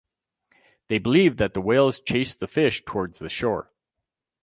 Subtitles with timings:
[0.87, 3.71] They believed that the whales chased the fish towards the shore.